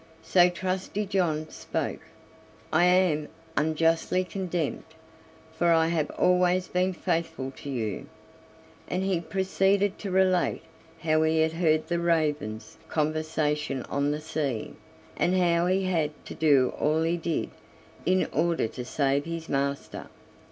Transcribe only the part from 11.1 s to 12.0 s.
he had heard the